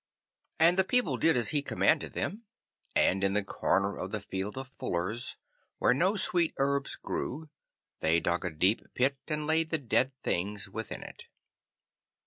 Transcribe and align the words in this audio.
And 0.57 0.77
the 0.79 0.83
people 0.83 1.15
did 1.17 1.37
as 1.37 1.49
he 1.49 1.61
commanded 1.61 2.13
them, 2.13 2.45
and 2.95 3.23
in 3.23 3.33
the 3.33 3.43
corner 3.43 3.95
of 3.99 4.09
the 4.09 4.19
Field 4.19 4.57
of 4.57 4.67
the 4.71 4.75
Fullers, 4.75 5.37
where 5.77 5.93
no 5.93 6.15
sweet 6.15 6.55
herbs 6.57 6.95
grew, 6.95 7.51
they 7.99 8.19
dug 8.19 8.43
a 8.43 8.49
deep 8.49 8.81
pit, 8.95 9.19
and 9.27 9.45
laid 9.45 9.69
the 9.69 9.77
dead 9.77 10.11
things 10.23 10.67
within 10.67 11.03
it. 11.03 11.25